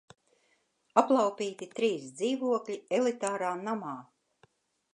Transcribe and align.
Aplaupīti 1.01 1.67
trīs 1.79 2.07
dzīvokļi 2.21 2.79
elitārā 3.01 3.55
namā! 3.69 3.95